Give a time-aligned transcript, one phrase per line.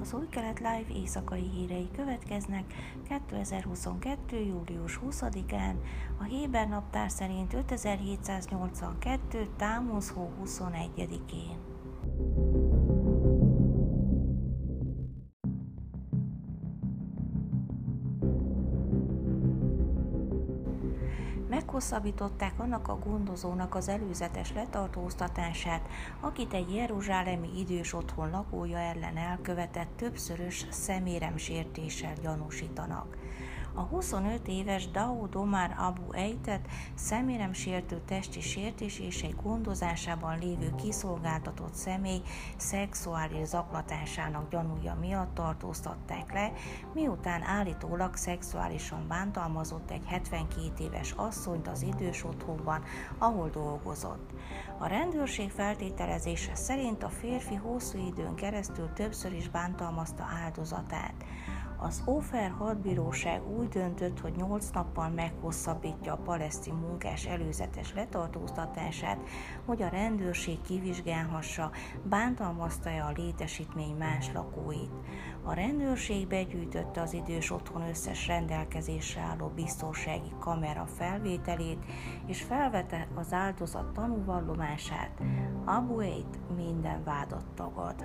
[0.00, 2.64] az Új Kelet Live éjszakai hírei következnek
[3.08, 4.36] 2022.
[4.36, 5.74] július 20-án,
[6.18, 9.48] a Héber naptár szerint 5782.
[9.56, 11.69] támoz hó 21-én.
[21.60, 25.88] Meghosszabbították annak a gondozónak az előzetes letartóztatását,
[26.20, 33.16] akit egy jeruzsálemi idős otthon lakója ellen elkövetett többszörös szeméremsértéssel gyanúsítanak.
[33.74, 40.74] A 25 éves Daoud Omar Abu Eitet szemérem sértő testi sértés és egy gondozásában lévő
[40.74, 42.20] kiszolgáltatott személy
[42.56, 46.52] szexuális zaklatásának gyanúja miatt tartóztatták le,
[46.94, 52.82] miután állítólag szexuálisan bántalmazott egy 72 éves asszonyt az idős otthonban,
[53.18, 54.30] ahol dolgozott.
[54.78, 61.14] A rendőrség feltételezése szerint a férfi hosszú időn keresztül többször is bántalmazta áldozatát.
[61.82, 69.18] Az Ófer hadbíróság úgy döntött, hogy 8 nappal meghosszabbítja a palesztin munkás előzetes letartóztatását,
[69.64, 71.70] hogy a rendőrség kivizsgálhassa,
[72.02, 74.90] bántalmazta-e a létesítmény más lakóit.
[75.42, 81.84] A rendőrség begyűjtötte az idős otthon összes rendelkezésre álló biztonsági kamera felvételét,
[82.26, 85.20] és felvette az áldozat tanúvallomását.
[85.64, 88.04] Abu Eid minden vádat tagad.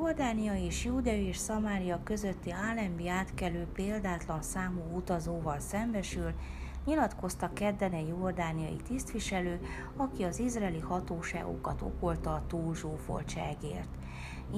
[0.00, 6.32] Jordánia és Judea és Szamária közötti állembi átkelő példátlan számú utazóval szembesül,
[6.84, 9.60] nyilatkozta kedden egy jordániai tisztviselő,
[9.96, 13.88] aki az izraeli hatóságokat okolta a túlzsúfoltságért.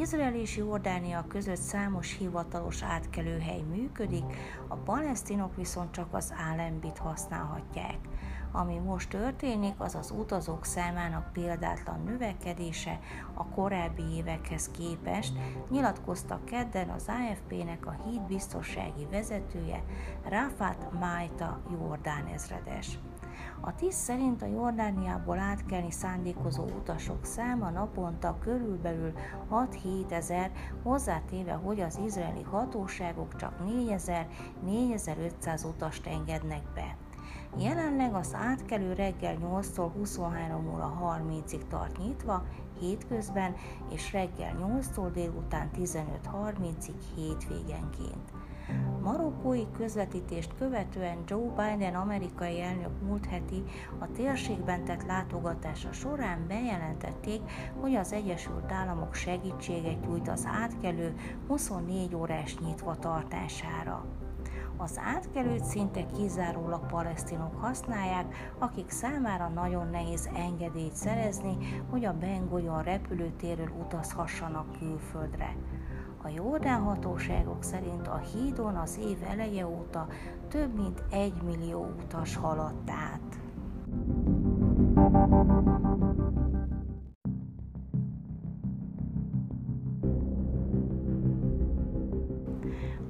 [0.00, 4.24] Izrael és Jordánia között számos hivatalos átkelőhely működik,
[4.68, 7.98] a palesztinok viszont csak az állembit használhatják.
[8.52, 12.98] Ami most történik, az az utazók számának példátlan növekedése
[13.34, 15.32] a korábbi évekhez képest,
[15.70, 19.82] nyilatkozta kedden az AFP-nek a híd biztonsági vezetője,
[20.28, 22.98] Rafat Májta Jordán ezredes.
[23.60, 29.12] A TISZ szerint a Jordániából átkelni szándékozó utasok száma naponta körülbelül
[29.50, 30.50] 6-7 ezer,
[30.82, 36.96] hozzátéve, hogy az izraeli hatóságok csak 4000-4500 utast engednek be.
[37.58, 42.44] Jelenleg az átkelő reggel 8-tól 23 óra 30-ig tart nyitva,
[42.80, 43.54] hétközben,
[43.90, 48.41] és reggel 8-tól délután 15.30-ig hétvégenként.
[49.02, 53.62] Marokkói közvetítést követően Joe Biden amerikai elnök múlt heti
[53.98, 57.40] a térségben tett látogatása során bejelentették,
[57.80, 61.14] hogy az Egyesült Államok segítséget nyújt az átkelő
[61.48, 64.04] 24 órás nyitva tartására.
[64.76, 71.56] Az átkelőt szinte kizárólag palesztinok használják, akik számára nagyon nehéz engedélyt szerezni,
[71.90, 75.56] hogy a Ben Gurion repülőtérről utazhassanak külföldre.
[76.24, 80.06] A Jordán hatóságok szerint a hídon az év eleje óta
[80.48, 83.40] több mint egy millió utas haladt át.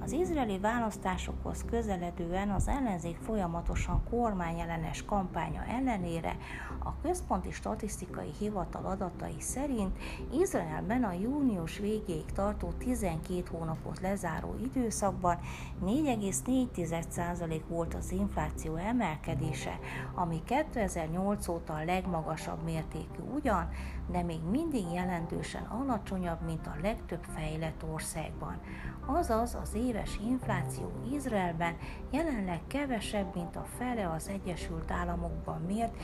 [0.00, 6.36] Az izraeli választásokhoz közeledően az ellenzék folyamatosan kormányellenes kampánya ellenére
[6.84, 9.98] a Központi Statisztikai Hivatal adatai szerint
[10.40, 15.38] Izraelben a június végéig tartó 12 hónapot lezáró időszakban
[15.84, 19.78] 4,4% volt az infláció emelkedése,
[20.14, 23.68] ami 2008 óta a legmagasabb mértékű ugyan,
[24.10, 28.60] de még mindig jelentősen alacsonyabb, mint a legtöbb fejlett országban.
[29.06, 31.76] Azaz az éves infláció Izraelben
[32.10, 35.96] jelenleg kevesebb, mint a fele az Egyesült Államokban mért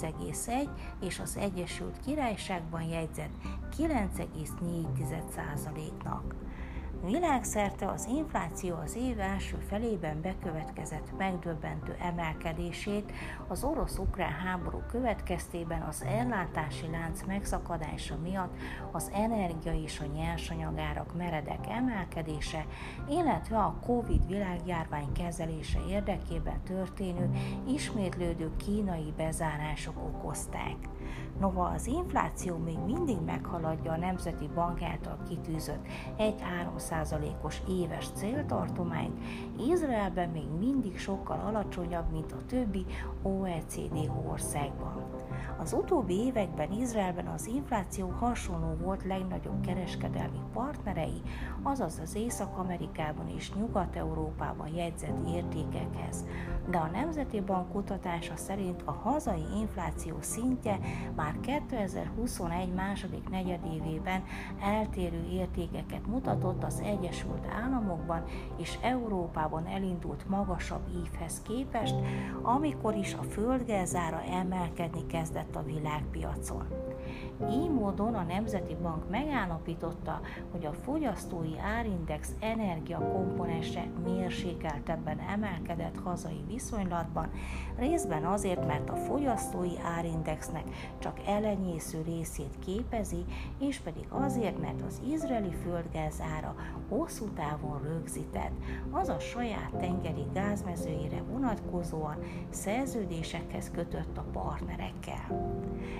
[0.00, 0.68] 9,1
[1.00, 3.34] és az Egyesült Királyságban jegyzett
[3.78, 6.34] 9,4%-nak.
[7.04, 13.12] Világszerte az infláció az év első felében bekövetkezett megdöbbentő emelkedését
[13.48, 18.56] az orosz-ukrán háború következtében az ellátási lánc megszakadása miatt
[18.92, 22.66] az energia és a nyersanyagárak meredek emelkedése,
[23.08, 27.30] illetve a Covid világjárvány kezelése érdekében történő
[27.66, 30.76] ismétlődő kínai bezárások okozták.
[31.40, 35.86] Noha az infláció még mindig meghaladja a Nemzeti Bank által kitűzött
[36.18, 36.34] 1-3
[36.90, 39.20] 2%-os éves céltartományt,
[39.68, 42.86] Izraelben még mindig sokkal alacsonyabb, mint a többi
[43.22, 45.18] OECD országban.
[45.60, 51.22] Az utóbbi években Izraelben az infláció hasonló volt legnagyobb kereskedelmi partnerei,
[51.62, 56.24] azaz az Észak-Amerikában és Nyugat-Európában jegyzett értékekhez.
[56.70, 60.78] De a Nemzeti Bank kutatása szerint a hazai infláció szintje
[61.16, 64.22] már 2021 második negyedévében
[64.60, 68.24] eltérő értékeket mutatott az Egyesült Államokban
[68.56, 71.94] és Európában elindult magasabb ívhez képest,
[72.42, 76.87] amikor is a földgázára emelkedni kezdett a világpiacon.
[77.46, 80.20] Így módon a Nemzeti Bank megállapította,
[80.50, 87.30] hogy a fogyasztói árindex energiakomponense mérsékeltebben emelkedett hazai viszonylatban,
[87.76, 90.64] részben azért, mert a fogyasztói árindexnek
[90.98, 93.24] csak elenyésző részét képezi,
[93.58, 96.54] és pedig azért, mert az izraeli földgáz ára
[96.88, 98.52] hosszú távon rögzített,
[98.90, 102.16] az a saját tengeri gázmezőjére vonatkozóan
[102.50, 105.56] szerződésekhez kötött a partnerekkel.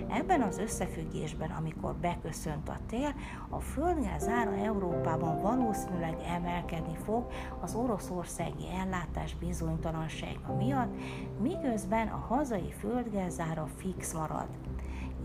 [0.07, 3.13] Ebben az összefüggésben, amikor beköszönt a tél,
[3.49, 7.27] a földgáz ára Európában valószínűleg emelkedni fog
[7.61, 10.95] az oroszországi ellátás bizonytalansága miatt,
[11.41, 14.47] miközben a hazai földgázára fix marad.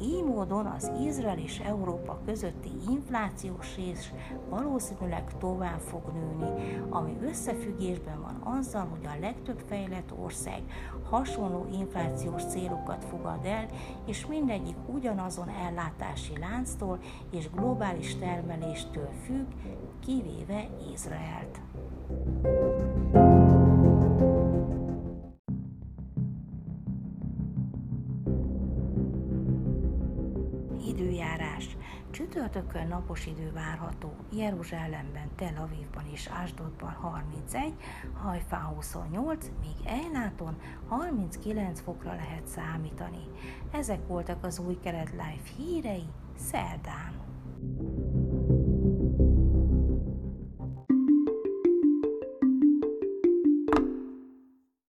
[0.02, 4.12] Így módon az Izrael és Európa közötti inflációs rés
[4.48, 10.62] valószínűleg tovább fog nőni, ami összefüggésben van azzal, hogy a legtöbb fejlett ország
[11.10, 13.66] hasonló inflációs célokat fogad el,
[14.06, 16.98] és mindegyik ugyanazon ellátási lánctól
[17.30, 19.46] és globális termeléstől függ,
[20.00, 21.60] kivéve Izraelt.
[30.94, 31.76] Időjárás.
[32.10, 37.74] Csütörtökön napos idő várható, Jeruzsálemben, Tel Avivban és Ásdodban 31,
[38.12, 40.56] Hajfán 28, míg Ejláton
[40.88, 43.24] 39 fokra lehet számítani.
[43.70, 46.06] Ezek voltak az új kelet live hírei
[46.36, 47.12] szerdán.